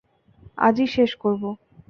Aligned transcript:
আজই 0.57 0.87
শেষ 0.87 1.11
করব। 1.15 1.43